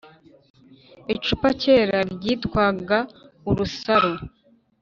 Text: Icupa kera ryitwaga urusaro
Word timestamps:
Icupa 1.13 1.49
kera 1.61 1.99
ryitwaga 2.13 2.97
urusaro 3.49 4.11